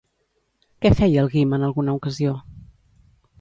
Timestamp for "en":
1.59-1.67